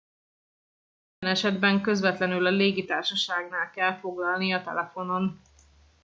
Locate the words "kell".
3.71-3.99